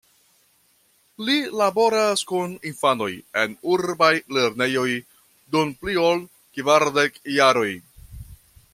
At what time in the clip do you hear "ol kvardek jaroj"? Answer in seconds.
6.09-7.69